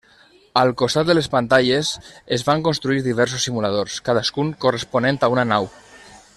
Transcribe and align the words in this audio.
Al 0.61 0.69
costat 0.81 1.09
de 1.11 1.15
les 1.15 1.27
pantalles, 1.33 1.91
es 2.37 2.45
van 2.49 2.65
construir 2.69 3.05
diversos 3.09 3.47
simuladors, 3.49 4.01
cadascun 4.09 4.53
corresponent 4.67 5.21
a 5.29 5.35
una 5.37 5.49
nau. 5.55 5.71